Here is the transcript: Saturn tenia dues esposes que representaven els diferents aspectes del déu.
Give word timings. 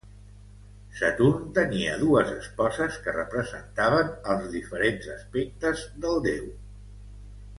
Saturn 0.99 1.43
tenia 1.57 1.97
dues 2.03 2.31
esposes 2.37 2.97
que 3.03 3.13
representaven 3.17 4.09
els 4.35 4.49
diferents 4.55 5.11
aspectes 5.19 5.85
del 6.07 6.17
déu. 6.29 6.49